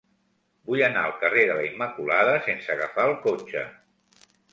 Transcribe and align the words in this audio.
Vull 0.69 0.79
anar 0.85 1.01
al 1.01 1.11
carrer 1.23 1.43
de 1.49 1.57
la 1.59 1.65
Immaculada 1.67 2.33
sense 2.47 2.73
agafar 2.77 3.05
el 3.11 3.13
cotxe. 3.27 3.63